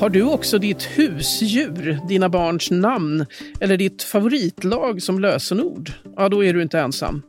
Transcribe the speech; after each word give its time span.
Har 0.00 0.14
du 0.14 0.22
också 0.22 0.58
ditt 0.58 0.82
husdjur, 0.82 1.98
dina 2.08 2.28
barns 2.28 2.70
namn 2.70 3.26
eller 3.60 3.76
ditt 3.76 4.02
favoritlag 4.02 5.02
som 5.02 5.18
lösenord? 5.18 5.92
Ja, 6.16 6.28
då 6.28 6.44
är 6.44 6.54
du 6.54 6.62
inte 6.62 6.80
ensam. 6.80 7.22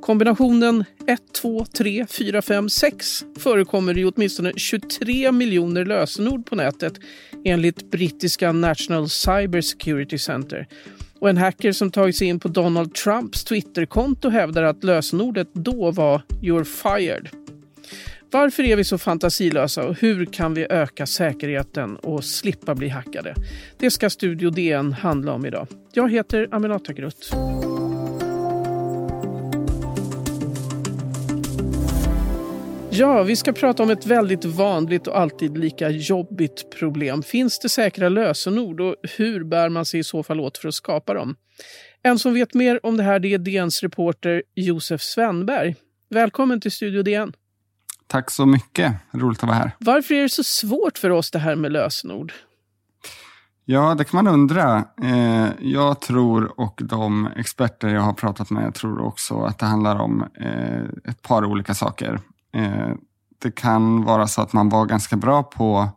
Kombinationen 0.00 0.84
1, 1.06 1.20
2, 1.42 1.64
3, 1.64 2.06
4, 2.10 2.42
5, 2.42 2.68
6 2.68 3.24
förekommer 3.38 3.98
i 3.98 4.04
åtminstone 4.04 4.52
23 4.56 5.32
miljoner 5.32 5.84
lösenord 5.84 6.46
på 6.46 6.54
nätet 6.54 6.94
enligt 7.44 7.90
brittiska 7.90 8.52
National 8.52 9.08
Cyber 9.08 9.60
Security 9.60 10.18
Center. 10.18 10.68
Och 11.18 11.30
en 11.30 11.36
hacker 11.36 11.72
som 11.72 11.90
tagit 11.90 12.16
sig 12.16 12.26
in 12.26 12.40
på 12.40 12.48
Donald 12.48 12.94
Trumps 12.94 13.44
Twitterkonto 13.44 14.28
hävdar 14.28 14.62
att 14.62 14.84
lösenordet 14.84 15.48
då 15.52 15.90
var 15.90 16.22
“You're 16.42 16.64
fired”. 16.64 17.28
Varför 18.30 18.62
är 18.62 18.76
vi 18.76 18.84
så 18.84 18.98
fantasilösa 18.98 19.86
och 19.86 20.00
hur 20.00 20.24
kan 20.24 20.54
vi 20.54 20.66
öka 20.70 21.06
säkerheten 21.06 21.96
och 21.96 22.24
slippa 22.24 22.74
bli 22.74 22.88
hackade? 22.88 23.34
Det 23.78 23.90
ska 23.90 24.10
Studio 24.10 24.50
DN 24.50 24.92
handla 24.92 25.32
om 25.32 25.46
idag. 25.46 25.66
Jag 25.92 26.12
heter 26.12 26.48
Aminata 26.50 26.92
Grutt. 26.92 27.30
Ja, 32.98 33.22
vi 33.22 33.36
ska 33.36 33.52
prata 33.52 33.82
om 33.82 33.90
ett 33.90 34.06
väldigt 34.06 34.44
vanligt 34.44 35.06
och 35.06 35.18
alltid 35.18 35.58
lika 35.58 35.90
jobbigt 35.90 36.70
problem. 36.78 37.22
Finns 37.22 37.58
det 37.58 37.68
säkra 37.68 38.08
lösenord 38.08 38.80
och 38.80 38.94
hur 39.16 39.44
bär 39.44 39.68
man 39.68 39.84
sig 39.84 40.00
i 40.00 40.04
så 40.04 40.22
fall 40.22 40.40
åt 40.40 40.58
för 40.58 40.68
att 40.68 40.74
skapa 40.74 41.14
dem? 41.14 41.36
En 42.02 42.18
som 42.18 42.34
vet 42.34 42.54
mer 42.54 42.86
om 42.86 42.96
det 42.96 43.02
här 43.02 43.18
det 43.18 43.34
är 43.34 43.38
DNs 43.38 43.82
reporter 43.82 44.42
Josef 44.54 45.02
Svenberg. 45.02 45.74
Välkommen 46.10 46.60
till 46.60 46.72
Studio 46.72 47.02
DN. 47.02 47.32
Tack 48.06 48.30
så 48.30 48.46
mycket. 48.46 48.92
Roligt 49.10 49.42
att 49.42 49.48
vara 49.48 49.58
här. 49.58 49.70
Varför 49.78 50.14
är 50.14 50.22
det 50.22 50.28
så 50.28 50.44
svårt 50.44 50.98
för 50.98 51.10
oss 51.10 51.30
det 51.30 51.38
här 51.38 51.56
med 51.56 51.72
lösenord? 51.72 52.32
Ja, 53.64 53.94
det 53.94 54.04
kan 54.04 54.24
man 54.24 54.34
undra. 54.34 54.84
Eh, 55.02 55.48
jag 55.60 56.00
tror 56.00 56.60
och 56.60 56.80
de 56.84 57.28
experter 57.36 57.88
jag 57.88 58.00
har 58.00 58.12
pratat 58.12 58.50
med 58.50 58.74
tror 58.74 59.00
också 59.06 59.40
att 59.40 59.58
det 59.58 59.66
handlar 59.66 59.96
om 59.96 60.24
eh, 60.40 61.10
ett 61.10 61.22
par 61.22 61.44
olika 61.44 61.74
saker. 61.74 62.20
Eh, 62.56 62.94
det 63.38 63.50
kan 63.50 64.04
vara 64.04 64.26
så 64.26 64.42
att 64.42 64.52
man 64.52 64.68
var 64.68 64.86
ganska 64.86 65.16
bra 65.16 65.42
på 65.42 65.88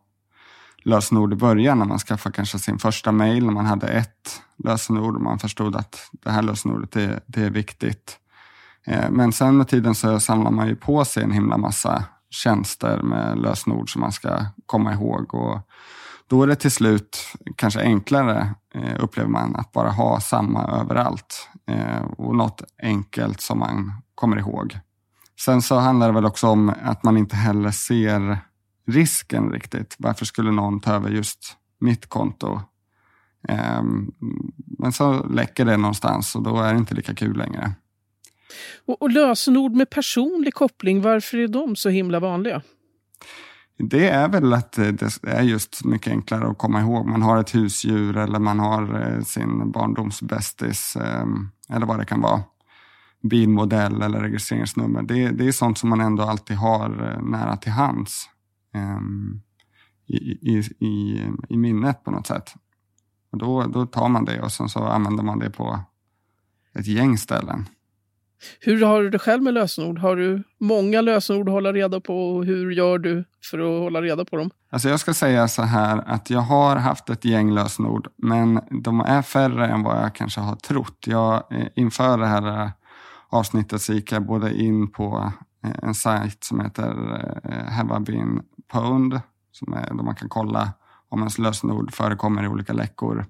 lösenord 0.84 1.34
i 1.34 1.36
början 1.36 1.80
när 1.80 1.86
man 1.86 2.00
skaffade 2.00 2.36
kanske 2.36 2.60
sin 2.60 2.80
första 2.80 3.12
mail, 3.12 3.46
när 3.46 3.54
man 3.54 3.66
hade 3.66 3.88
ett 3.88 4.42
lösenord 4.64 5.16
och 5.16 5.22
man 5.22 5.40
förstod 5.40 5.76
att 5.76 6.10
det 6.12 6.32
här 6.32 6.42
lösenordet 6.42 6.96
är, 6.96 7.20
det 7.26 7.44
är 7.44 7.50
viktigt. 7.50 8.18
Eh, 8.86 9.10
men 9.12 9.32
sen 9.32 9.58
med 9.58 9.68
tiden 9.68 9.96
så 9.96 10.20
samlar 10.20 10.52
man 10.52 10.68
ju 10.68 10.76
på 10.76 11.06
sig 11.06 11.24
en 11.24 11.32
himla 11.32 11.58
massa 11.58 12.04
tjänster 12.30 13.02
med 13.02 13.38
lösenord 13.38 13.94
som 13.94 14.02
man 14.02 14.12
ska 14.12 14.46
komma 14.66 14.94
ihåg. 14.94 15.34
Och 15.34 15.60
då 16.28 16.44
är 16.44 16.48
det 16.48 16.56
till 16.56 16.72
slut 16.72 17.18
kanske 17.56 17.82
enklare, 17.82 18.56
eh, 18.74 19.04
upplever 19.04 19.30
man, 19.30 19.56
att 19.56 19.72
bara 19.72 19.90
ha 19.90 20.20
samma 20.20 20.64
överallt. 20.64 21.50
Och 22.18 22.36
något 22.36 22.64
enkelt 22.82 23.42
som 23.42 23.60
man 23.60 23.94
kommer 24.16 24.38
ihåg. 24.38 24.80
Sen 25.40 25.62
så 25.62 25.76
handlar 25.76 26.08
det 26.08 26.14
väl 26.14 26.26
också 26.26 26.48
om 26.48 26.74
att 26.84 27.04
man 27.04 27.18
inte 27.18 27.36
heller 27.36 27.72
ser 27.72 28.38
risken 28.88 29.52
riktigt. 29.52 29.96
Varför 30.00 30.26
skulle 30.26 30.52
någon 30.52 30.80
ta 30.80 30.94
över 30.94 31.10
just 31.10 31.58
mitt 31.80 32.10
konto? 32.10 32.62
Ehm, 33.48 34.12
men 34.78 34.92
så 34.92 35.24
läcker 35.24 35.66
det 35.66 35.78
någonstans 35.78 36.36
och 36.36 36.44
då 36.44 36.62
är 36.62 36.74
det 36.74 36.80
inte 36.80 36.96
lika 36.96 37.16
kul 37.16 37.38
längre. 37.38 37.72
Och, 38.86 39.02
och 39.02 39.12
lösenord 39.12 39.72
med 39.72 39.90
personlig 39.90 40.54
koppling, 40.54 41.02
varför 41.02 41.38
är 41.38 41.48
de 41.48 41.76
så 41.76 41.90
himla 41.90 42.20
vanliga? 42.20 42.62
Det 43.78 44.10
är 44.10 44.30
väl 44.30 44.54
att 44.54 44.72
det 44.72 45.24
är 45.24 45.42
just 45.42 45.86
mycket 45.86 46.12
enklare 46.12 46.48
att 46.48 46.58
komma 46.58 46.82
ihåg. 46.82 47.06
Man 47.06 47.22
har 47.22 47.38
ett 47.38 47.56
husdjur 47.56 48.18
eller 48.18 48.40
man 48.40 48.60
har 48.60 49.02
eh, 49.02 49.24
sin 49.24 49.72
barndomsbästis 49.72 50.96
ehm, 50.96 51.50
eller 51.70 51.86
vad 51.86 52.00
det 52.00 52.06
kan 52.06 52.22
vara. 52.22 52.44
Bilmodell 53.22 54.02
eller 54.02 54.20
registreringsnummer. 54.20 55.02
Det, 55.02 55.30
det 55.30 55.48
är 55.48 55.52
sånt 55.52 55.78
som 55.78 55.90
man 55.90 56.02
ändå 56.02 56.24
alltid 56.24 56.58
har 56.58 57.12
eh, 57.12 57.24
nära 57.24 57.58
till 57.58 57.72
hands. 57.72 58.30
Um, 58.76 59.42
i, 60.10 60.18
i, 60.18 60.64
i, 60.80 61.24
i, 61.50 61.58
minnet 61.58 62.04
på 62.04 62.12
något 62.12 62.28
sätt. 62.28 62.54
Och 63.32 63.38
då, 63.38 63.64
då 63.64 63.86
tar 63.86 64.10
man 64.10 64.26
det 64.26 64.42
och 64.42 64.52
sen 64.52 64.70
så 64.70 64.80
använder 64.80 65.24
man 65.24 65.40
det 65.40 65.50
på 65.50 65.80
ett 66.74 66.88
gäng 66.88 67.18
ställen. 67.18 67.66
Hur 68.60 68.86
har 68.86 69.02
du 69.02 69.10
det 69.10 69.20
själv 69.20 69.44
med 69.44 69.54
lösenord? 69.54 70.00
Har 70.00 70.16
du 70.16 70.44
många 70.60 71.02
lösenord 71.02 71.50
att 71.50 71.54
hålla 71.54 71.74
reda 71.74 72.00
på 72.00 72.36
och 72.36 72.46
hur 72.46 72.72
gör 72.72 72.98
du 72.98 73.24
för 73.52 73.60
att 73.60 73.84
hålla 73.84 74.02
reda 74.02 74.26
på 74.26 74.38
dem? 74.38 74.50
Alltså 74.70 74.90
jag 74.90 75.00
ska 75.00 75.14
säga 75.14 75.48
så 75.48 75.62
här 75.62 76.04
att 76.06 76.30
jag 76.30 76.40
har 76.40 76.76
haft 76.76 77.10
ett 77.10 77.26
gäng 77.26 77.54
lösenord 77.54 78.08
men 78.16 78.60
de 78.84 79.00
är 79.00 79.22
färre 79.22 79.68
än 79.68 79.84
vad 79.84 80.04
jag 80.04 80.16
kanske 80.16 80.42
har 80.42 80.56
trott. 80.56 81.04
Jag, 81.08 81.44
eh, 81.52 81.68
inför 81.76 82.18
det 82.18 82.28
här 82.28 82.64
eh, 82.64 82.70
avsnittet 83.30 83.82
så 83.82 83.94
gick 83.94 84.12
jag 84.12 84.26
både 84.26 84.54
in 84.54 84.92
på 84.92 85.32
eh, 85.64 85.72
en 85.84 85.96
sajt 85.96 86.44
som 86.44 86.60
heter 86.60 86.92
eh, 87.44 87.74
Have 87.74 87.98
I 87.98 88.00
been 88.00 88.42
pwned 88.72 89.22
som 89.52 89.74
är 89.74 89.88
där 89.88 90.04
man 90.04 90.16
kan 90.16 90.30
kolla 90.30 90.74
om 91.10 91.20
ens 91.20 91.38
lösenord 91.38 91.94
förekommer 91.94 92.44
i 92.44 92.48
olika 92.48 92.74
läckor 92.74 93.26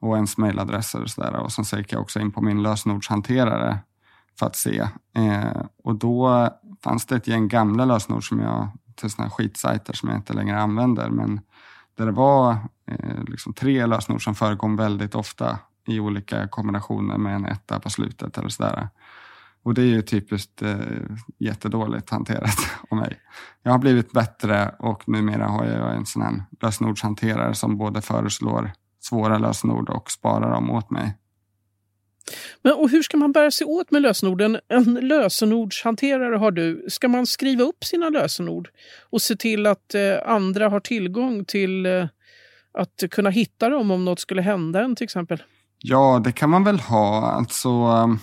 och 0.00 0.16
ens 0.16 0.38
mejladresser 0.38 1.02
och 1.02 1.10
sådär. 1.10 1.36
Och 1.36 1.52
sen 1.52 1.64
så 1.64 1.78
gick 1.78 1.92
jag 1.92 2.02
också 2.02 2.20
in 2.20 2.32
på 2.32 2.42
min 2.42 2.62
lösenordshanterare 2.62 3.78
för 4.38 4.46
att 4.46 4.56
se. 4.56 4.88
Eh, 5.16 5.62
och 5.84 5.94
då 5.94 6.48
fanns 6.84 7.06
det 7.06 7.16
ett 7.16 7.26
gäng 7.26 7.48
gamla 7.48 7.84
lösenord 7.84 8.28
som 8.28 8.40
jag, 8.40 8.68
till 8.94 9.10
sådana 9.10 9.28
här 9.28 9.36
skitsajter 9.36 9.92
som 9.92 10.08
jag 10.08 10.18
inte 10.18 10.32
längre 10.32 10.60
använder. 10.60 11.10
Men 11.10 11.40
där 11.94 12.06
det 12.06 12.12
var 12.12 12.56
eh, 12.86 13.24
liksom 13.26 13.52
tre 13.52 13.86
lösenord 13.86 14.24
som 14.24 14.34
förekom 14.34 14.76
väldigt 14.76 15.14
ofta 15.14 15.58
i 15.86 16.00
olika 16.00 16.48
kombinationer 16.48 17.18
med 17.18 17.34
en 17.34 17.46
etta 17.46 17.80
på 17.80 17.90
slutet 17.90 18.38
eller 18.38 18.48
sådär. 18.48 18.88
Och 19.62 19.74
det 19.74 19.82
är 19.82 19.86
ju 19.86 20.02
typiskt 20.02 20.62
eh, 20.62 20.76
jättedåligt 21.38 22.10
hanterat 22.10 22.58
av 22.90 22.98
mig. 22.98 23.20
Jag 23.62 23.72
har 23.72 23.78
blivit 23.78 24.12
bättre 24.12 24.74
och 24.78 25.08
numera 25.08 25.46
har 25.46 25.64
jag 25.64 25.96
en 25.96 26.06
sån 26.06 26.22
här 26.22 26.44
lösenordshanterare 26.60 27.54
som 27.54 27.78
både 27.78 28.02
föreslår 28.02 28.72
svåra 29.00 29.38
lösenord 29.38 29.88
och 29.88 30.10
sparar 30.10 30.50
dem 30.50 30.70
åt 30.70 30.90
mig. 30.90 31.18
Men, 32.62 32.72
och 32.72 32.90
hur 32.90 33.02
ska 33.02 33.16
man 33.16 33.32
bära 33.32 33.50
sig 33.50 33.66
åt 33.66 33.90
med 33.90 34.02
lösenorden? 34.02 34.60
En 34.68 34.94
lösenordshanterare 34.94 36.36
har 36.36 36.50
du. 36.50 36.84
Ska 36.88 37.08
man 37.08 37.26
skriva 37.26 37.64
upp 37.64 37.84
sina 37.84 38.08
lösenord 38.08 38.68
och 39.10 39.22
se 39.22 39.36
till 39.36 39.66
att 39.66 39.94
eh, 39.94 40.16
andra 40.26 40.68
har 40.68 40.80
tillgång 40.80 41.44
till 41.44 41.86
eh, 41.86 42.06
att 42.72 43.04
kunna 43.10 43.30
hitta 43.30 43.68
dem 43.68 43.90
om 43.90 44.04
något 44.04 44.20
skulle 44.20 44.42
hända 44.42 44.80
en 44.80 44.96
till 44.96 45.04
exempel? 45.04 45.42
Ja, 45.86 46.20
det 46.24 46.32
kan 46.32 46.50
man 46.50 46.64
väl 46.64 46.80
ha. 46.80 47.30
Alltså, 47.30 47.68
um, 47.70 48.18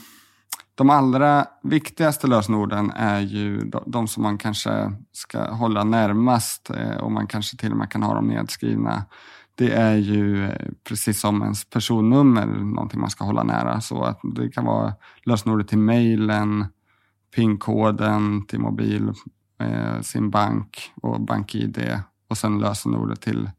de 0.75 0.89
allra 0.89 1.45
viktigaste 1.63 2.27
lösenorden 2.27 2.91
är 2.91 3.19
ju 3.19 3.71
de 3.85 4.07
som 4.07 4.23
man 4.23 4.37
kanske 4.37 4.91
ska 5.11 5.51
hålla 5.51 5.83
närmast 5.83 6.69
eh, 6.69 6.97
och 6.97 7.11
man 7.11 7.27
kanske 7.27 7.57
till 7.57 7.71
och 7.71 7.77
med 7.77 7.91
kan 7.91 8.03
ha 8.03 8.13
dem 8.13 8.27
nedskrivna 8.27 9.05
det 9.55 9.71
är 9.71 9.95
ju 9.95 10.45
eh, 10.45 10.69
precis 10.83 11.19
som 11.19 11.41
ens 11.41 11.69
personnummer, 11.69 12.45
någonting 12.45 12.99
man 12.99 13.09
ska 13.09 13.23
hålla 13.23 13.43
nära. 13.43 13.81
Så 13.81 14.03
att 14.03 14.19
det 14.35 14.49
kan 14.49 14.65
vara 14.65 14.93
lösenordet 15.23 15.67
till 15.67 15.77
mejlen, 15.77 16.65
PIN-koden 17.35 18.45
till 18.47 18.59
mobil, 18.59 19.13
eh, 19.59 20.01
sin 20.01 20.29
bank 20.29 20.91
och 21.01 21.21
bank-id 21.21 21.99
och 22.29 22.37
sen 22.37 22.59
lösenordet 22.59 23.21
till 23.21 23.49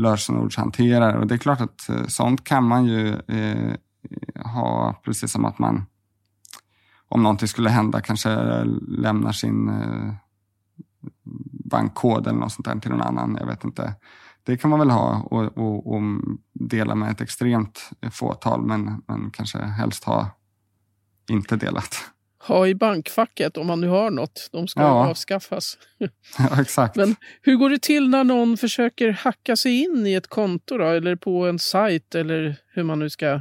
lösenordshanterare. 0.00 1.18
Och 1.18 1.26
det 1.26 1.34
är 1.34 1.38
klart 1.38 1.60
att 1.60 1.88
eh, 1.88 2.06
sånt 2.06 2.44
kan 2.44 2.64
man 2.64 2.84
ju 2.84 3.08
eh, 3.28 3.74
ha 4.44 5.00
precis 5.04 5.32
som 5.32 5.44
att 5.44 5.58
man 5.58 5.86
om 7.08 7.22
någonting 7.22 7.48
skulle 7.48 7.70
hända 7.70 8.00
kanske 8.00 8.64
lämnar 8.88 9.32
sin 9.32 9.68
eh, 9.68 10.14
bankkod 11.70 12.26
eller 12.26 12.38
något 12.38 12.52
sånt 12.52 12.66
där 12.66 12.78
till 12.78 12.90
någon 12.90 13.02
annan. 13.02 13.36
Jag 13.40 13.46
vet 13.46 13.64
inte 13.64 13.94
det 14.44 14.56
kan 14.56 14.70
man 14.70 14.78
väl 14.78 14.90
ha 14.90 15.22
och, 15.30 15.58
och, 15.58 15.94
och 15.94 16.02
dela 16.52 16.94
med 16.94 17.10
ett 17.10 17.20
extremt 17.20 17.90
fåtal 18.10 18.62
men, 18.66 19.02
men 19.06 19.30
kanske 19.30 19.58
helst 19.58 20.04
ha 20.04 20.30
inte 21.30 21.56
delat. 21.56 22.10
Ha 22.42 22.66
i 22.66 22.74
bankfacket 22.74 23.56
om 23.56 23.66
man 23.66 23.80
nu 23.80 23.88
har 23.88 24.10
något. 24.10 24.48
De 24.52 24.68
ska 24.68 24.80
ja. 24.80 25.08
avskaffas. 25.08 25.78
ja, 26.38 26.60
exakt. 26.60 26.96
Men 26.96 27.16
hur 27.42 27.56
går 27.56 27.70
det 27.70 27.82
till 27.82 28.08
när 28.08 28.24
någon 28.24 28.56
försöker 28.56 29.10
hacka 29.10 29.56
sig 29.56 29.82
in 29.82 30.06
i 30.06 30.14
ett 30.14 30.26
konto 30.26 30.78
då, 30.78 30.86
eller 30.86 31.16
på 31.16 31.46
en 31.46 31.58
sajt 31.58 32.14
eller 32.14 32.56
hur 32.74 32.82
man 32.82 32.98
nu 32.98 33.10
ska 33.10 33.40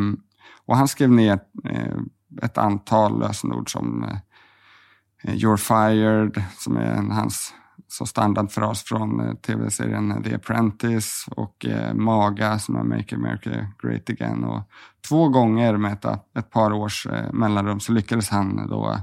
och 0.66 0.76
han 0.76 0.88
skrev 0.88 1.10
ner 1.10 1.40
eh, 1.64 1.96
ett 2.42 2.58
antal 2.58 3.20
lösenord 3.20 3.72
som 3.72 4.04
eh, 4.04 4.18
You're 5.34 5.56
fired, 5.56 6.42
som 6.58 6.76
är 6.76 6.94
hans 6.94 7.54
så 7.88 8.06
standardfras 8.06 8.82
från 8.82 9.20
eh, 9.20 9.34
tv-serien 9.34 10.22
The 10.22 10.34
Apprentice 10.34 11.28
och 11.30 11.66
eh, 11.66 11.94
MAGA 11.94 12.58
som 12.58 12.76
är 12.76 12.82
Make 12.82 13.16
America 13.16 13.50
Great 13.82 14.10
Again. 14.10 14.44
Och 14.44 14.62
två 15.08 15.28
gånger 15.28 15.76
med 15.76 15.92
ett, 15.92 16.04
ett 16.38 16.50
par 16.50 16.72
års 16.72 17.06
eh, 17.06 17.32
mellanrum 17.32 17.80
så 17.80 17.92
lyckades 17.92 18.28
han 18.28 18.68
då 18.68 18.90
eh, 18.90 19.00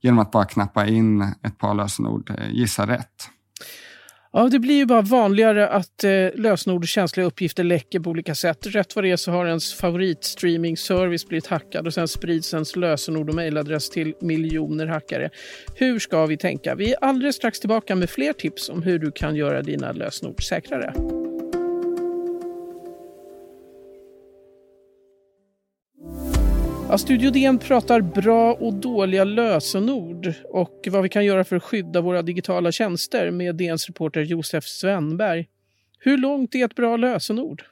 genom 0.00 0.18
att 0.18 0.30
bara 0.30 0.44
knappa 0.44 0.86
in 0.86 1.22
ett 1.22 1.58
par 1.58 1.74
lösenord 1.74 2.30
eh, 2.30 2.50
gissa 2.50 2.86
rätt. 2.86 3.30
Ja, 4.36 4.48
det 4.48 4.58
blir 4.58 4.74
ju 4.74 4.86
bara 4.86 5.02
vanligare 5.02 5.68
att 5.68 6.04
eh, 6.04 6.10
lösenord 6.34 6.82
och 6.82 6.88
känsliga 6.88 7.26
uppgifter 7.26 7.64
läcker 7.64 8.00
på 8.00 8.10
olika 8.10 8.34
sätt. 8.34 8.66
Rätt 8.66 8.96
vad 8.96 9.04
det 9.04 9.10
är 9.10 9.16
så 9.16 9.32
har 9.32 9.46
ens 9.46 9.74
favoritstreaming-service 9.74 11.28
blivit 11.28 11.46
hackad 11.46 11.86
och 11.86 11.94
sen 11.94 12.08
sprids 12.08 12.54
ens 12.54 12.76
lösenord 12.76 13.28
och 13.28 13.34
mejladress 13.34 13.90
till 13.90 14.14
miljoner 14.20 14.86
hackare. 14.86 15.30
Hur 15.74 15.98
ska 15.98 16.26
vi 16.26 16.36
tänka? 16.36 16.74
Vi 16.74 16.92
är 16.92 17.04
alldeles 17.04 17.36
strax 17.36 17.60
tillbaka 17.60 17.94
med 17.94 18.10
fler 18.10 18.32
tips 18.32 18.68
om 18.68 18.82
hur 18.82 18.98
du 18.98 19.12
kan 19.12 19.36
göra 19.36 19.62
dina 19.62 19.92
lösenord 19.92 20.42
säkrare. 20.48 20.92
Ja, 26.88 26.98
Studio 26.98 27.30
DN 27.30 27.58
pratar 27.58 28.00
bra 28.00 28.54
och 28.54 28.74
dåliga 28.74 29.24
lösenord 29.24 30.32
och 30.52 30.88
vad 30.90 31.02
vi 31.02 31.08
kan 31.08 31.24
göra 31.24 31.44
för 31.44 31.56
att 31.56 31.62
skydda 31.62 32.00
våra 32.00 32.22
digitala 32.22 32.72
tjänster 32.72 33.30
med 33.30 33.56
DNs 33.56 33.86
reporter 33.86 34.20
Josef 34.20 34.64
Svenberg. 34.64 35.48
Hur 35.98 36.18
långt 36.18 36.54
är 36.54 36.64
ett 36.64 36.74
bra 36.74 36.96
lösenord? 36.96 37.62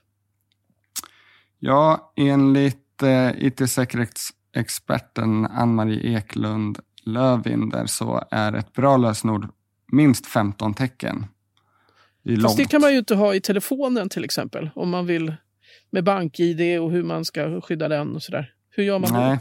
Ja, 1.58 2.12
enligt 2.16 3.02
eh, 3.02 3.31
it-säkerhetsexperten 3.38 5.46
Ann-Marie 5.46 6.17
Eklund 6.17 6.78
Lövinder 7.05 7.87
så 7.87 8.25
är 8.31 8.52
ett 8.52 8.72
bra 8.72 8.96
lösenord 8.96 9.49
minst 9.93 10.26
15 10.26 10.75
tecken. 10.75 11.26
Det 12.22 12.40
Fast 12.40 12.56
det 12.56 12.64
kan 12.64 12.81
man 12.81 12.93
ju 12.93 12.99
inte 12.99 13.14
ha 13.14 13.34
i 13.34 13.40
telefonen 13.40 14.08
till 14.08 14.25
exempel 14.25 14.70
om 14.75 14.90
man 14.90 15.06
vill 15.06 15.34
med 15.90 16.05
bank-id 16.05 16.81
och 16.81 16.90
hur 16.90 17.02
man 17.02 17.25
ska 17.25 17.60
skydda 17.60 17.88
den 17.88 18.14
och 18.14 18.22
sådär. 18.22 18.55
Hur 18.76 18.85
gör 18.85 18.99
man 18.99 19.12
Nej, 19.12 19.31
det? 19.31 19.41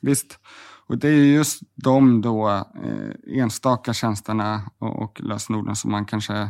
Visst. 0.00 0.38
Och 0.86 0.98
det 0.98 1.08
är 1.08 1.24
just 1.24 1.62
de 1.74 2.20
då 2.20 2.48
eh, 2.84 3.40
enstaka 3.40 3.92
tjänsterna 3.92 4.62
och, 4.78 5.02
och 5.02 5.20
lösenorden 5.20 5.76
som 5.76 5.90
man 5.90 6.04
kanske 6.04 6.48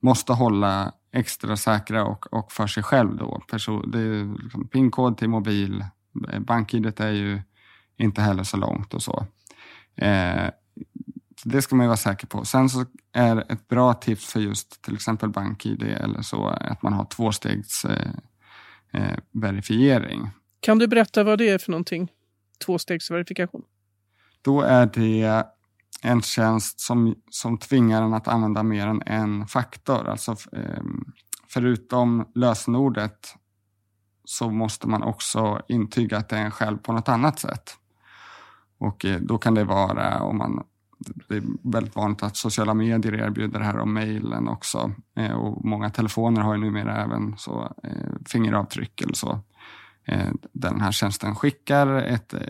måste 0.00 0.32
hålla 0.32 0.92
extra 1.12 1.56
säkra 1.56 2.04
och, 2.04 2.32
och 2.32 2.52
för 2.52 2.66
sig 2.66 2.82
själv. 2.82 3.16
Då. 3.16 3.40
Person, 3.50 3.90
det 3.90 3.98
är 3.98 4.42
liksom 4.42 4.68
PIN-kod 4.68 5.18
till 5.18 5.28
mobil, 5.28 5.84
eh, 6.32 6.40
BankID 6.40 7.00
är 7.00 7.12
ju 7.12 7.42
inte 7.96 8.22
heller 8.22 8.42
så 8.42 8.56
långt 8.56 8.94
och 8.94 9.02
så. 9.02 9.26
Eh, 9.96 10.50
det 11.44 11.62
ska 11.62 11.76
man 11.76 11.84
ju 11.84 11.88
vara 11.88 11.96
säker 11.96 12.26
på. 12.26 12.44
Sen 12.44 12.68
så 12.68 12.84
är 13.12 13.52
ett 13.52 13.68
bra 13.68 13.94
tips 13.94 14.32
för 14.32 14.40
just 14.40 14.82
till 14.82 14.94
exempel 14.94 15.28
BankID 15.28 15.82
eller 15.82 16.22
så 16.22 16.46
att 16.46 16.82
man 16.82 16.92
har 16.92 17.04
tvåstegs 17.04 17.84
eh, 17.84 18.10
eh, 18.92 19.18
verifiering. 19.32 20.30
Kan 20.66 20.78
du 20.78 20.88
berätta 20.88 21.24
vad 21.24 21.38
det 21.38 21.48
är 21.48 21.58
för 21.58 21.70
någonting? 21.70 22.12
Tvåstegsverifikation? 22.64 23.62
Då 24.42 24.60
är 24.60 24.86
det 24.86 25.46
en 26.02 26.22
tjänst 26.22 26.80
som, 26.80 27.14
som 27.30 27.58
tvingar 27.58 28.02
en 28.02 28.14
att 28.14 28.28
använda 28.28 28.62
mer 28.62 28.86
än 28.86 29.02
en 29.06 29.46
faktor. 29.46 30.08
Alltså 30.08 30.36
ehm, 30.52 31.04
förutom 31.48 32.28
lösenordet 32.34 33.34
så 34.24 34.50
måste 34.50 34.88
man 34.88 35.02
också 35.02 35.62
intyga 35.68 36.18
att 36.18 36.28
det 36.28 36.36
är 36.36 36.44
en 36.44 36.50
själv 36.50 36.78
på 36.78 36.92
något 36.92 37.08
annat 37.08 37.38
sätt. 37.38 37.76
Och 38.78 39.04
eh, 39.04 39.20
då 39.20 39.38
kan 39.38 39.54
det 39.54 39.64
vara 39.64 40.22
om 40.22 40.38
man 40.38 40.64
det 41.28 41.36
är 41.36 41.42
väldigt 41.62 41.96
vanligt 41.96 42.22
att 42.22 42.36
sociala 42.36 42.74
medier 42.74 43.14
erbjuder 43.14 43.58
det 43.58 43.64
här 43.64 43.78
och 43.78 43.88
mejlen 43.88 44.48
också. 44.48 44.92
Eh, 45.16 45.32
och 45.32 45.64
många 45.64 45.90
telefoner 45.90 46.40
har 46.40 46.54
ju 46.54 46.60
numera 46.60 47.04
även 47.04 47.34
så, 47.38 47.72
eh, 47.82 48.12
fingeravtryck 48.26 49.00
eller 49.00 49.14
så. 49.14 49.40
Eh, 50.06 50.30
den 50.52 50.80
här 50.80 50.92
tjänsten 50.92 51.34
skickar 51.34 51.86
ett 51.86 52.34
eh, 52.34 52.40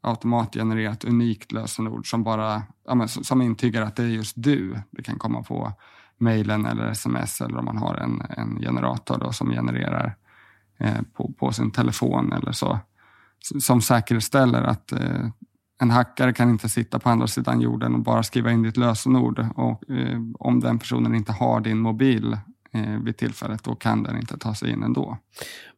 automatgenererat 0.00 1.04
unikt 1.04 1.52
lösenord 1.52 2.10
som 2.10 2.24
bara 2.24 2.62
som 3.06 3.42
intygar 3.42 3.82
att 3.82 3.96
det 3.96 4.02
är 4.02 4.06
just 4.06 4.34
du. 4.36 4.76
Det 4.90 5.02
kan 5.02 5.18
komma 5.18 5.42
på 5.42 5.72
mejlen 6.18 6.66
eller 6.66 6.90
sms 6.90 7.40
eller 7.40 7.58
om 7.58 7.64
man 7.64 7.76
har 7.76 7.94
en, 7.94 8.22
en 8.30 8.60
generator 8.60 9.18
då 9.18 9.32
som 9.32 9.50
genererar 9.50 10.16
eh, 10.78 11.02
på, 11.14 11.32
på 11.32 11.52
sin 11.52 11.70
telefon 11.70 12.32
eller 12.32 12.52
så. 12.52 12.78
Som 13.60 13.82
säkerställer 13.82 14.62
att 14.62 14.92
eh, 14.92 15.28
en 15.80 15.90
hackare 15.90 16.32
kan 16.32 16.50
inte 16.50 16.68
sitta 16.68 16.98
på 16.98 17.10
andra 17.10 17.26
sidan 17.26 17.60
jorden 17.60 17.94
och 17.94 18.00
bara 18.00 18.22
skriva 18.22 18.50
in 18.50 18.62
ditt 18.62 18.76
lösenord. 18.76 19.46
Och, 19.56 19.90
eh, 19.90 20.20
om 20.38 20.60
den 20.60 20.78
personen 20.78 21.14
inte 21.14 21.32
har 21.32 21.60
din 21.60 21.78
mobil 21.78 22.38
vid 23.04 23.16
tillfället, 23.16 23.64
då 23.64 23.74
kan 23.74 24.02
den 24.02 24.16
inte 24.16 24.38
ta 24.38 24.54
sig 24.54 24.70
in 24.70 24.82
ändå. 24.82 25.18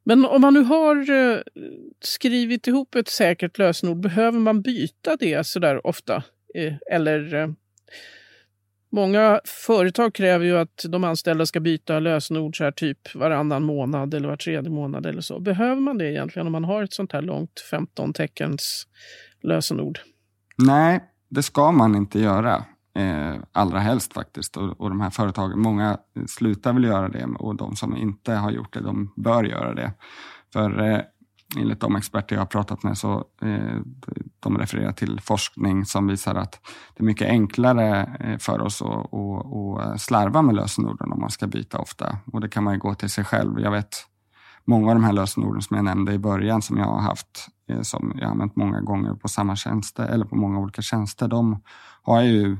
Men 0.05 0.25
om 0.25 0.41
man 0.41 0.55
nu 0.55 0.63
har 0.63 1.11
eh, 1.11 1.39
skrivit 2.01 2.67
ihop 2.67 2.95
ett 2.95 3.09
säkert 3.09 3.59
lösenord, 3.59 4.01
behöver 4.01 4.39
man 4.39 4.63
byta 4.63 5.17
det 5.17 5.47
sådär 5.47 5.87
ofta? 5.87 6.23
Eh, 6.55 6.75
eller 6.91 7.35
eh, 7.35 7.49
Många 8.95 9.41
företag 9.45 10.15
kräver 10.15 10.45
ju 10.45 10.59
att 10.59 10.85
de 10.89 11.05
anställda 11.05 11.47
ska 11.47 11.61
byta 11.61 11.99
lösenord 11.99 12.57
så 12.57 12.65
här 12.65 12.71
typ 12.71 13.15
varannan 13.15 13.63
månad 13.63 14.15
eller 14.15 14.29
var 14.29 14.37
tredje 14.37 14.71
månad 14.71 15.07
eller 15.07 15.21
så. 15.21 15.41
Behöver 15.41 15.81
man 15.81 15.99
det 15.99 16.11
egentligen 16.13 16.47
om 16.47 16.53
man 16.53 16.65
har 16.65 16.83
ett 16.83 16.93
sånt 16.93 17.13
här 17.13 17.23
långt 17.23 17.61
15 17.71 18.13
teckens 18.13 18.87
lösenord? 19.43 19.99
Nej, 20.57 21.01
det 21.29 21.43
ska 21.43 21.73
man 21.73 21.95
inte 21.95 22.21
göra. 22.21 22.65
Eh, 22.95 23.37
allra 23.53 23.79
helst 23.79 24.13
faktiskt. 24.13 24.57
Och, 24.57 24.81
och 24.81 24.89
de 24.89 25.01
här 25.01 25.11
företagen, 25.11 25.59
många 25.61 25.99
slutar 26.27 26.73
väl 26.73 26.85
göra 26.85 27.09
det 27.09 27.25
och 27.25 27.57
de 27.57 27.77
som 27.77 27.97
inte 27.97 28.35
har 28.35 28.51
gjort 28.51 28.73
det, 28.73 28.81
de 28.81 29.13
bör 29.17 29.45
göra 29.45 29.75
det. 29.75 29.93
För 30.53 30.81
eh, 30.81 31.01
enligt 31.57 31.81
de 31.81 31.97
experter 31.97 32.37
jag 32.37 32.41
har 32.41 32.47
pratat 32.47 32.83
med 32.83 32.99
så 32.99 33.25
eh, 33.43 33.81
de 34.41 34.59
refererar 34.59 34.93
till 34.93 35.21
forskning 35.21 35.85
som 35.85 36.07
visar 36.07 36.35
att 36.35 36.61
det 36.95 37.03
är 37.03 37.05
mycket 37.05 37.29
enklare 37.29 38.17
eh, 38.21 38.39
för 38.39 38.61
oss 38.61 38.83
att, 38.83 39.15
att, 39.15 39.93
att 39.93 40.01
slarva 40.01 40.43
med 40.43 40.55
lösenorden 40.55 41.13
om 41.13 41.21
man 41.21 41.31
ska 41.31 41.47
byta 41.47 41.79
ofta. 41.79 42.19
Och 42.33 42.41
det 42.41 42.49
kan 42.49 42.65
man 42.65 42.75
ju 42.75 42.81
gå 42.81 42.95
till 42.95 43.11
sig 43.11 43.25
själv. 43.25 43.61
Jag 43.61 43.71
vet 43.71 44.07
många 44.65 44.89
av 44.89 44.95
de 44.95 45.05
här 45.05 45.13
lösenorden 45.13 45.63
som 45.63 45.77
jag 45.77 45.85
nämnde 45.85 46.13
i 46.13 46.19
början 46.19 46.63
som 46.63 46.79
jag 46.79 46.87
har 46.87 47.01
haft, 47.01 47.49
eh, 47.69 47.81
som 47.81 48.13
jag 48.17 48.27
har 48.27 48.33
använt 48.33 48.57
många 48.57 48.81
gånger 48.81 49.15
på 49.15 49.29
samma 49.29 49.57
tjänster 49.57 50.07
eller 50.07 50.25
på 50.25 50.37
många 50.37 50.59
olika 50.59 50.83
tjänster, 50.83 51.29
de 51.29 51.63
har 52.03 52.23
ju 52.23 52.57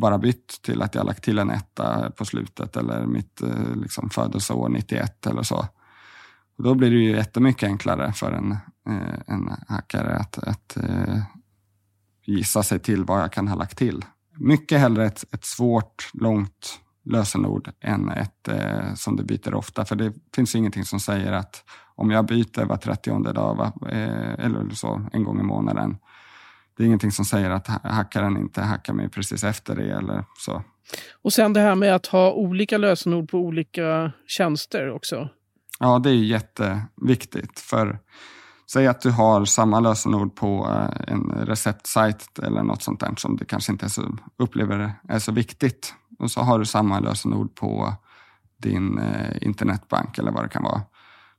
bara 0.00 0.18
bytt 0.18 0.62
till 0.62 0.82
att 0.82 0.94
jag 0.94 1.06
lagt 1.06 1.24
till 1.24 1.38
en 1.38 1.50
etta 1.50 2.10
på 2.10 2.24
slutet 2.24 2.76
eller 2.76 3.06
mitt 3.06 3.42
eh, 3.42 3.76
liksom, 3.76 4.10
födelseår 4.10 4.68
91 4.68 5.26
eller 5.26 5.42
så. 5.42 5.66
Och 6.58 6.64
då 6.64 6.74
blir 6.74 6.90
det 6.90 6.96
ju 6.96 7.10
jättemycket 7.10 7.66
enklare 7.66 8.12
för 8.12 8.32
en, 8.32 8.52
eh, 8.88 9.20
en 9.26 9.50
hackare 9.68 10.16
att, 10.16 10.38
att 10.38 10.76
eh, 10.76 11.18
gissa 12.24 12.62
sig 12.62 12.78
till 12.78 13.04
vad 13.04 13.20
jag 13.20 13.32
kan 13.32 13.48
ha 13.48 13.56
lagt 13.56 13.78
till. 13.78 14.04
Mycket 14.36 14.80
hellre 14.80 15.06
ett, 15.06 15.24
ett 15.34 15.44
svårt, 15.44 16.10
långt 16.12 16.80
lösenord 17.04 17.70
än 17.80 18.08
ett 18.08 18.48
eh, 18.48 18.94
som 18.94 19.16
du 19.16 19.24
byter 19.24 19.54
ofta. 19.54 19.84
För 19.84 19.96
det 19.96 20.12
finns 20.34 20.54
ingenting 20.54 20.84
som 20.84 21.00
säger 21.00 21.32
att 21.32 21.64
om 21.94 22.10
jag 22.10 22.26
byter 22.26 22.64
var 22.64 22.76
30 22.76 23.32
dag 23.32 23.56
va, 23.56 23.72
eh, 23.90 24.44
eller 24.44 24.70
så 24.70 25.06
en 25.12 25.24
gång 25.24 25.40
i 25.40 25.42
månaden. 25.42 25.96
Det 26.78 26.84
är 26.84 26.86
ingenting 26.86 27.12
som 27.12 27.24
säger 27.24 27.50
att 27.50 27.66
hackaren 27.66 28.36
inte 28.36 28.62
hackar 28.62 28.92
mig 28.92 29.08
precis 29.08 29.44
efter 29.44 29.76
det 29.76 29.90
eller 29.92 30.24
så. 30.38 30.62
Och 31.22 31.32
sen 31.32 31.52
det 31.52 31.60
här 31.60 31.74
med 31.74 31.94
att 31.94 32.06
ha 32.06 32.32
olika 32.32 32.78
lösenord 32.78 33.30
på 33.30 33.38
olika 33.38 34.12
tjänster 34.26 34.90
också. 34.90 35.28
Ja, 35.78 35.98
det 35.98 36.10
är 36.10 36.14
jätteviktigt. 36.14 37.60
För 37.60 37.98
säg 38.70 38.86
att 38.86 39.00
du 39.00 39.10
har 39.10 39.44
samma 39.44 39.80
lösenord 39.80 40.36
på 40.36 40.66
eh, 40.70 41.12
en 41.12 41.30
receptsajt 41.30 42.38
eller 42.38 42.62
något 42.62 42.82
sånt 42.82 43.00
där 43.00 43.14
som 43.16 43.36
du 43.36 43.44
kanske 43.44 43.72
inte 43.72 43.86
är 43.86 43.90
så, 43.90 44.18
upplever 44.36 44.92
är 45.08 45.18
så 45.18 45.32
viktigt. 45.32 45.94
Och 46.18 46.30
så 46.30 46.40
har 46.40 46.58
du 46.58 46.64
samma 46.64 47.00
lösenord 47.00 47.54
på 47.54 47.94
din 48.62 48.98
eh, 48.98 49.36
internetbank 49.40 50.18
eller 50.18 50.32
vad 50.32 50.44
det 50.44 50.48
kan 50.48 50.62
vara. 50.62 50.82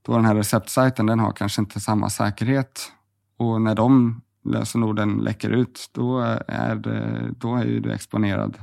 Då 0.01 0.15
den 0.15 0.25
här 0.25 0.35
receptsajten 0.35 1.05
den 1.05 1.19
har 1.19 1.31
kanske 1.31 1.61
inte 1.61 1.79
samma 1.79 2.09
säkerhet 2.09 2.91
och 3.37 3.61
när 3.61 3.75
de 3.75 4.21
lösenorden 4.45 5.17
läcker 5.17 5.49
ut 5.49 5.89
då 5.91 6.19
är, 6.47 6.75
det, 6.75 7.31
då 7.37 7.55
är 7.55 7.65
du 7.65 7.93
exponerad 7.93 8.57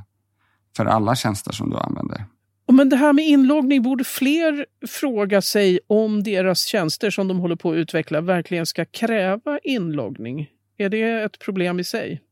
för 0.76 0.86
alla 0.86 1.14
tjänster 1.14 1.52
som 1.52 1.70
du 1.70 1.76
använder. 1.76 2.24
Men 2.72 2.88
det 2.88 2.96
här 2.96 3.12
med 3.12 3.24
inloggning, 3.26 3.82
borde 3.82 4.04
fler 4.04 4.66
fråga 4.86 5.42
sig 5.42 5.80
om 5.86 6.22
deras 6.22 6.64
tjänster 6.64 7.10
som 7.10 7.28
de 7.28 7.38
håller 7.38 7.56
på 7.56 7.70
att 7.70 7.76
utveckla 7.76 8.20
verkligen 8.20 8.66
ska 8.66 8.84
kräva 8.84 9.58
inloggning? 9.62 10.46
Är 10.76 10.88
det 10.88 11.02
ett 11.02 11.38
problem 11.38 11.80
i 11.80 11.84
sig? 11.84 12.22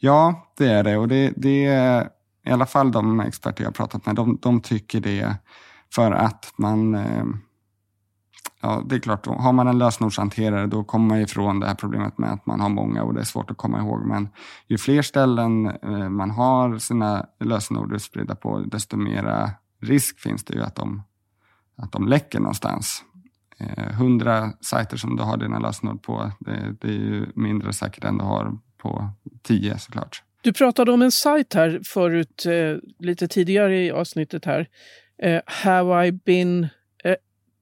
Ja, 0.00 0.52
det 0.58 0.66
är 0.66 0.84
det. 0.84 0.96
Och 0.96 1.08
det, 1.08 1.32
det 1.36 1.64
är 1.64 2.08
i 2.46 2.50
alla 2.50 2.66
fall 2.66 2.92
de 2.92 3.20
experter 3.20 3.62
jag 3.62 3.68
har 3.68 3.72
pratat 3.72 4.06
med, 4.06 4.14
de, 4.14 4.38
de 4.42 4.60
tycker 4.60 5.00
det 5.00 5.36
för 5.94 6.12
att 6.12 6.52
man 6.56 6.94
eh, 6.94 7.24
Ja, 8.64 8.82
det 8.86 8.94
är 8.94 8.98
klart, 8.98 9.26
har 9.26 9.52
man 9.52 9.68
en 9.68 9.78
lösenordshanterare 9.78 10.66
då 10.66 10.84
kommer 10.84 11.08
man 11.08 11.20
ifrån 11.20 11.60
det 11.60 11.66
här 11.66 11.74
problemet 11.74 12.18
med 12.18 12.32
att 12.32 12.46
man 12.46 12.60
har 12.60 12.68
många 12.68 13.02
och 13.02 13.14
det 13.14 13.20
är 13.20 13.24
svårt 13.24 13.50
att 13.50 13.56
komma 13.56 13.78
ihåg. 13.78 14.06
Men 14.06 14.28
ju 14.68 14.78
fler 14.78 15.02
ställen 15.02 15.66
eh, 15.66 16.08
man 16.08 16.30
har 16.30 16.78
sina 16.78 17.26
lösenord 17.40 17.94
utspridda 17.94 18.34
på, 18.34 18.58
desto 18.58 18.96
mera 18.96 19.50
risk 19.80 20.18
finns 20.18 20.44
det 20.44 20.54
ju 20.54 20.62
att 20.62 20.74
de, 20.74 21.02
att 21.76 21.92
de 21.92 22.08
läcker 22.08 22.40
någonstans. 22.40 23.04
Eh, 23.58 23.92
hundra 23.92 24.52
sajter 24.60 24.96
som 24.96 25.16
du 25.16 25.22
har 25.22 25.36
dina 25.36 25.58
lösenord 25.58 26.02
på, 26.02 26.32
det, 26.38 26.76
det 26.80 26.88
är 26.88 26.92
ju 26.92 27.26
mindre 27.34 27.72
säkert 27.72 28.04
än 28.04 28.18
du 28.18 28.24
har 28.24 28.58
på 28.78 29.08
tio 29.42 29.78
såklart. 29.78 30.22
Du 30.42 30.52
pratade 30.52 30.92
om 30.92 31.02
en 31.02 31.12
sajt 31.12 31.54
här 31.54 31.80
förut, 31.84 32.46
eh, 32.46 33.06
lite 33.06 33.28
tidigare 33.28 33.84
i 33.84 33.90
avsnittet 33.90 34.44
här. 34.44 34.68
Have 35.46 36.06
I 36.06 36.12
been 36.12 36.68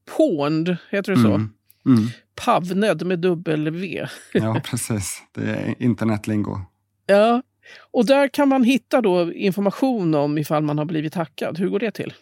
eh, 0.09 0.16
pawned, 0.16 0.76
heter 0.90 1.12
det 1.12 1.23
så? 1.23 1.35
Mm. 1.35 1.52
Mm. 1.87 2.09
Pavned 2.35 3.06
med 3.06 3.18
W. 3.18 4.09
ja, 4.32 4.61
precis. 4.64 5.23
Det 5.32 5.50
är 5.50 5.82
internetlingo. 5.82 6.61
Ja, 7.06 7.42
och 7.90 8.06
där 8.06 8.28
kan 8.28 8.49
man 8.49 8.64
hitta 8.64 9.00
då 9.00 9.32
information 9.32 10.14
om 10.14 10.38
ifall 10.38 10.62
man 10.62 10.78
har 10.78 10.85
blivit 10.85 11.14
hackad. 11.14 11.59
Hur 11.59 11.68
går 11.68 11.78
det 11.78 11.90
till? 11.90 12.14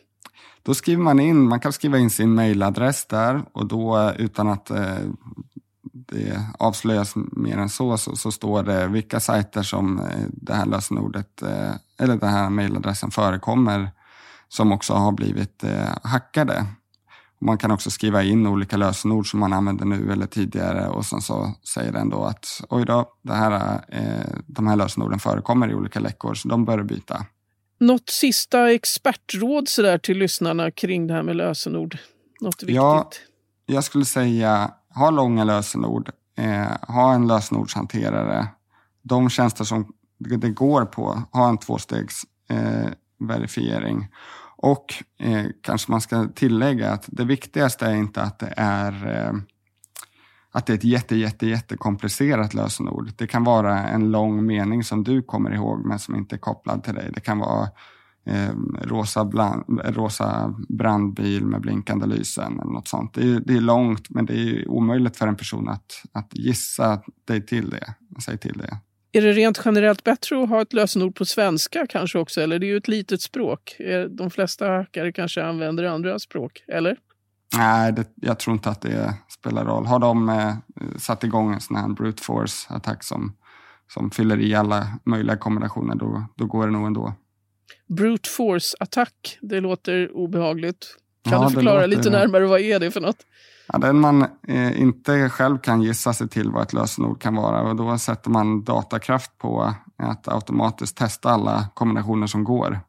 Då 0.62 0.74
skriver 0.74 1.02
man 1.02 1.20
in, 1.20 1.48
man 1.48 1.60
kan 1.60 1.72
skriva 1.72 1.98
in 1.98 2.10
sin 2.10 2.34
mailadress 2.34 3.06
där 3.06 3.42
och 3.52 3.66
då 3.66 4.12
utan 4.18 4.48
att 4.48 4.70
eh, 4.70 4.98
det 5.92 6.40
avslöjas 6.58 7.12
mer 7.16 7.58
än 7.58 7.68
så, 7.68 7.98
så, 7.98 8.16
så, 8.16 8.32
står 8.32 8.62
det 8.62 8.86
vilka 8.86 9.20
sajter 9.20 9.62
som 9.62 9.98
eh, 9.98 10.26
det 10.32 10.54
här 10.54 10.66
lösenordet 10.66 11.42
eh, 11.42 11.74
eller 11.98 12.16
den 12.16 12.30
här 12.30 12.50
mejladressen 12.50 13.10
förekommer 13.10 13.90
som 14.48 14.72
också 14.72 14.94
har 14.94 15.12
blivit 15.12 15.64
eh, 15.64 15.96
hackade. 16.02 16.66
Man 17.40 17.58
kan 17.58 17.70
också 17.70 17.90
skriva 17.90 18.22
in 18.22 18.46
olika 18.46 18.76
lösenord 18.76 19.30
som 19.30 19.40
man 19.40 19.52
använder 19.52 19.84
nu 19.84 20.12
eller 20.12 20.26
tidigare 20.26 20.88
och 20.88 21.06
sen 21.06 21.20
så 21.20 21.54
säger 21.74 21.92
den 21.92 22.08
då 22.08 22.24
att 22.24 22.62
oj 22.68 22.84
då, 22.84 23.12
det 23.22 23.34
här, 23.34 23.80
de 24.46 24.66
här 24.66 24.76
lösenorden 24.76 25.18
förekommer 25.18 25.70
i 25.70 25.74
olika 25.74 26.00
läckor 26.00 26.34
så 26.34 26.48
de 26.48 26.64
bör 26.64 26.82
byta. 26.82 27.26
Något 27.80 28.10
sista 28.10 28.72
expertråd 28.72 29.68
så 29.68 29.82
där 29.82 29.98
till 29.98 30.18
lyssnarna 30.18 30.70
kring 30.70 31.06
det 31.06 31.14
här 31.14 31.22
med 31.22 31.36
lösenord? 31.36 31.98
Något 32.40 32.62
viktigt? 32.62 32.76
Ja, 32.76 33.10
jag 33.66 33.84
skulle 33.84 34.04
säga 34.04 34.70
ha 34.94 35.10
långa 35.10 35.44
lösenord, 35.44 36.10
eh, 36.38 36.94
ha 36.94 37.14
en 37.14 37.26
lösenordshanterare. 37.26 38.48
De 39.02 39.30
tjänster 39.30 39.64
som 39.64 39.92
det 40.18 40.50
går 40.50 40.84
på, 40.84 41.22
ha 41.32 41.48
en 41.48 41.58
tvåstegs 41.58 42.22
eh, 42.50 42.90
verifiering. 43.18 44.08
Och 44.62 44.94
eh, 45.18 45.46
kanske 45.62 45.90
man 45.90 46.00
ska 46.00 46.28
tillägga 46.34 46.92
att 46.92 47.04
det 47.08 47.24
viktigaste 47.24 47.86
är 47.86 47.94
inte 47.94 48.22
att 48.22 48.38
det 48.38 48.54
är 48.56 49.16
eh, 49.16 49.32
att 50.52 50.66
det 50.66 50.72
är 50.72 50.74
ett 50.74 50.84
jätte, 50.84 51.16
jätte, 51.16 51.46
jättekomplicerat 51.46 52.54
lösenord. 52.54 53.12
Det 53.16 53.26
kan 53.26 53.44
vara 53.44 53.88
en 53.88 54.10
lång 54.10 54.46
mening 54.46 54.84
som 54.84 55.04
du 55.04 55.22
kommer 55.22 55.50
ihåg 55.54 55.86
men 55.86 55.98
som 55.98 56.16
inte 56.16 56.36
är 56.36 56.38
kopplad 56.38 56.84
till 56.84 56.94
dig. 56.94 57.10
Det 57.14 57.20
kan 57.20 57.38
vara 57.38 57.68
eh, 58.26 58.54
rosa, 58.82 59.24
bland, 59.24 59.80
rosa 59.84 60.54
brandbil 60.68 61.46
med 61.46 61.60
blinkande 61.60 62.06
lysen 62.06 62.60
eller 62.60 62.72
något 62.72 62.88
sånt. 62.88 63.14
Det 63.14 63.22
är, 63.22 63.40
det 63.40 63.56
är 63.56 63.60
långt 63.60 64.10
men 64.10 64.26
det 64.26 64.34
är 64.34 64.68
omöjligt 64.68 65.16
för 65.16 65.26
en 65.26 65.36
person 65.36 65.68
att, 65.68 66.02
att 66.12 66.30
gissa 66.32 67.02
dig 67.24 67.46
till 67.46 67.70
det, 67.70 67.94
sig 68.22 68.38
till 68.38 68.58
det. 68.58 68.78
Är 69.12 69.20
det 69.20 69.32
rent 69.32 69.60
generellt 69.64 70.04
bättre 70.04 70.42
att 70.42 70.48
ha 70.48 70.62
ett 70.62 70.72
lösenord 70.72 71.14
på 71.14 71.24
svenska 71.24 71.86
kanske 71.86 72.18
också? 72.18 72.40
Eller 72.40 72.58
det 72.58 72.66
är 72.66 72.68
ju 72.68 72.76
ett 72.76 72.88
litet 72.88 73.20
språk. 73.20 73.76
De 74.08 74.30
flesta 74.30 74.68
hackare 74.68 75.12
kanske 75.12 75.44
använder 75.44 75.84
andra 75.84 76.18
språk, 76.18 76.64
eller? 76.68 76.96
Nej, 77.56 77.92
det, 77.92 78.04
jag 78.14 78.38
tror 78.38 78.54
inte 78.54 78.70
att 78.70 78.80
det 78.80 79.14
spelar 79.28 79.64
roll. 79.64 79.86
Har 79.86 79.98
de 79.98 80.28
eh, 80.28 80.54
satt 80.98 81.24
igång 81.24 81.54
en 81.54 81.60
sån 81.60 81.76
här 81.76 81.88
brute 81.88 82.22
force-attack 82.22 83.04
som, 83.04 83.36
som 83.88 84.10
fyller 84.10 84.40
i 84.40 84.54
alla 84.54 84.86
möjliga 85.04 85.36
kombinationer, 85.36 85.94
då, 85.94 86.24
då 86.36 86.46
går 86.46 86.66
det 86.66 86.72
nog 86.72 86.86
ändå 86.86 87.14
brute 87.90 88.28
force-attack. 88.28 89.38
Det 89.40 89.60
låter 89.60 90.16
obehagligt. 90.16 90.96
Kan 91.22 91.42
ja, 91.42 91.48
du 91.48 91.54
förklara 91.54 91.86
lite 91.86 92.10
närmare 92.10 92.46
vad 92.46 92.60
är 92.60 92.80
det 92.80 92.90
för 92.90 93.00
något? 93.00 93.26
Ja, 93.72 93.78
den 93.78 94.00
man 94.00 94.26
eh, 94.48 94.80
inte 94.80 95.28
själv 95.28 95.58
kan 95.58 95.82
gissa 95.82 96.12
sig 96.12 96.28
till 96.28 96.50
vad 96.50 96.62
ett 96.62 96.72
lösenord 96.72 97.22
kan 97.22 97.34
vara 97.34 97.62
och 97.62 97.76
då 97.76 97.98
sätter 97.98 98.30
man 98.30 98.64
datakraft 98.64 99.38
på 99.38 99.74
att 99.96 100.28
automatiskt 100.28 100.96
testa 100.96 101.30
alla 101.30 101.68
kombinationer 101.74 102.26
som 102.26 102.44
går. 102.44 102.80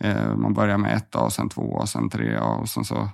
Eh, 0.00 0.36
man 0.36 0.54
börjar 0.54 0.78
med 0.78 0.96
ett 0.96 1.16
A, 1.16 1.30
sen 1.30 1.48
två 1.48 1.80
A, 1.82 1.86
sen 1.86 2.10
tre 2.10 2.36
A 2.36 2.58
och 2.60 2.68
sen 2.68 2.84
så 2.84 2.96
eh, 2.96 3.08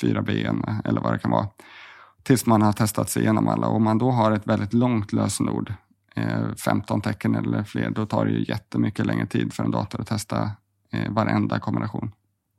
fyra 0.00 0.22
B 0.22 0.50
eller 0.84 1.00
vad 1.00 1.12
det 1.12 1.18
kan 1.18 1.30
vara. 1.30 1.48
Tills 2.22 2.46
man 2.46 2.62
har 2.62 2.72
testat 2.72 3.10
sig 3.10 3.22
igenom 3.22 3.48
alla. 3.48 3.66
Och 3.66 3.76
om 3.76 3.84
man 3.84 3.98
då 3.98 4.10
har 4.10 4.32
ett 4.32 4.46
väldigt 4.46 4.72
långt 4.72 5.12
lösenord 5.12 5.72
15 6.64 6.98
eh, 6.98 7.02
tecken 7.02 7.34
eller 7.34 7.64
fler, 7.64 7.90
då 7.90 8.06
tar 8.06 8.24
det 8.24 8.30
ju 8.30 8.44
jättemycket 8.48 9.06
längre 9.06 9.26
tid 9.26 9.52
för 9.52 9.64
en 9.64 9.70
dator 9.70 10.00
att 10.00 10.06
testa 10.06 10.50
eh, 10.92 11.10
varenda 11.12 11.58
kombination. 11.58 12.12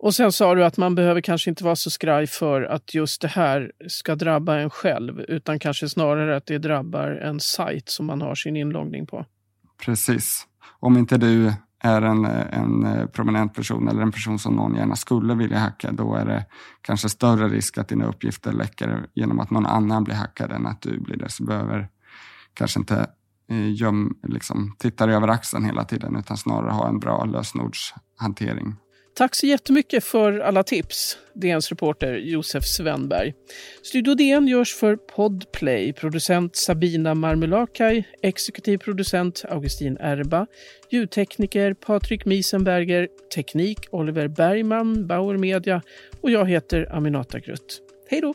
Och 0.05 0.15
sen 0.15 0.31
sa 0.31 0.55
du 0.55 0.65
att 0.65 0.77
man 0.77 0.95
behöver 0.95 1.21
kanske 1.21 1.49
inte 1.49 1.63
vara 1.63 1.75
så 1.75 1.89
skraj 1.89 2.27
för 2.27 2.61
att 2.61 2.93
just 2.93 3.21
det 3.21 3.27
här 3.27 3.71
ska 3.87 4.15
drabba 4.15 4.57
en 4.57 4.69
själv, 4.69 5.19
utan 5.19 5.59
kanske 5.59 5.89
snarare 5.89 6.37
att 6.37 6.45
det 6.45 6.57
drabbar 6.57 7.07
en 7.07 7.39
sajt 7.39 7.89
som 7.89 8.05
man 8.05 8.21
har 8.21 8.35
sin 8.35 8.55
inloggning 8.55 9.07
på. 9.07 9.25
Precis. 9.85 10.47
Om 10.79 10.97
inte 10.97 11.17
du 11.17 11.53
är 11.79 12.01
en, 12.01 12.25
en 12.25 13.07
prominent 13.07 13.53
person 13.53 13.87
eller 13.87 14.01
en 14.01 14.11
person 14.11 14.39
som 14.39 14.55
någon 14.55 14.75
gärna 14.75 14.95
skulle 14.95 15.35
vilja 15.35 15.57
hacka, 15.57 15.91
då 15.91 16.15
är 16.15 16.25
det 16.25 16.45
kanske 16.81 17.09
större 17.09 17.47
risk 17.47 17.77
att 17.77 17.87
dina 17.87 18.05
uppgifter 18.05 18.51
läcker 18.51 19.05
genom 19.13 19.39
att 19.39 19.51
någon 19.51 19.65
annan 19.65 20.03
blir 20.03 20.15
hackad 20.15 20.51
än 20.51 20.65
att 20.65 20.81
du 20.81 20.99
blir 20.99 21.17
det. 21.17 21.29
Så 21.29 21.43
behöver 21.43 21.89
kanske 22.53 22.79
inte 22.79 23.09
eh, 23.49 23.73
göm, 23.73 24.17
liksom, 24.23 24.75
tittar 24.79 25.07
över 25.07 25.27
axeln 25.27 25.65
hela 25.65 25.83
tiden 25.83 26.15
utan 26.15 26.37
snarare 26.37 26.71
ha 26.71 26.89
en 26.89 26.99
bra 26.99 27.25
lösenordshantering. 27.25 28.75
Tack 29.17 29.35
så 29.35 29.45
jättemycket 29.47 30.03
för 30.03 30.39
alla 30.39 30.63
tips, 30.63 31.17
DNs 31.33 31.69
reporter 31.69 32.13
Josef 32.13 32.63
Svenberg. 32.63 33.33
Studio 33.81 34.15
DN 34.15 34.47
görs 34.47 34.75
för 34.75 34.95
Podplay, 34.95 35.93
producent 35.93 36.55
Sabina 36.55 37.13
Marmelakai, 37.13 38.03
exekutiv 38.21 38.77
producent 38.77 39.45
Augustin 39.49 39.97
Erba, 39.99 40.47
ljudtekniker 40.89 41.73
Patrik 41.73 42.25
Miesenberger, 42.25 43.07
teknik 43.35 43.79
Oliver 43.91 44.27
Bergman, 44.27 45.07
Bauer 45.07 45.37
Media 45.37 45.81
och 46.21 46.31
jag 46.31 46.49
heter 46.49 46.95
Aminata 46.95 47.39
Grutt. 47.39 47.81
Hej 48.09 48.21
då! 48.21 48.33